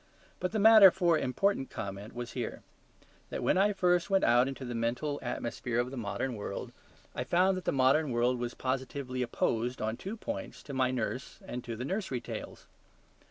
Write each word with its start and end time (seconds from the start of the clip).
But 0.39 0.51
the 0.51 0.57
matter 0.57 0.89
for 0.89 1.15
important 1.15 1.69
comment 1.69 2.15
was 2.15 2.31
here: 2.31 2.63
that 3.29 3.43
when 3.43 3.55
I 3.55 3.71
first 3.71 4.09
went 4.09 4.23
out 4.23 4.47
into 4.47 4.65
the 4.65 4.73
mental 4.73 5.19
atmosphere 5.21 5.77
of 5.79 5.91
the 5.91 5.95
modern 5.95 6.33
world, 6.35 6.71
I 7.13 7.23
found 7.23 7.55
that 7.55 7.65
the 7.65 7.71
modern 7.71 8.09
world 8.11 8.39
was 8.39 8.55
positively 8.55 9.21
opposed 9.21 9.79
on 9.79 9.97
two 9.97 10.17
points 10.17 10.63
to 10.63 10.73
my 10.73 10.89
nurse 10.89 11.37
and 11.45 11.63
to 11.65 11.75
the 11.75 11.85
nursery 11.85 12.19
tales. 12.19 12.65